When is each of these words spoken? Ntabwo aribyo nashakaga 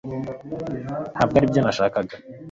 Ntabwo 1.15 1.35
aribyo 1.37 1.59
nashakaga 1.65 2.13